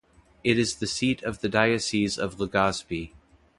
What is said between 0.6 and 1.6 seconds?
the seat of the